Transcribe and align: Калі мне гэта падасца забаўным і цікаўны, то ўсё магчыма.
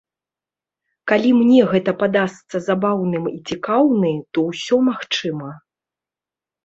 Калі 1.11 1.29
мне 1.41 1.59
гэта 1.73 1.91
падасца 2.01 2.57
забаўным 2.69 3.23
і 3.35 3.37
цікаўны, 3.53 4.11
то 4.35 4.51
ўсё 4.51 4.75
магчыма. 4.93 5.49